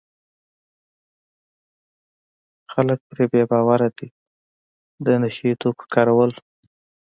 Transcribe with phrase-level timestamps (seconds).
[2.71, 4.07] خلک پرې بې باوره وي
[5.05, 6.31] د نشه یي توکو کارول.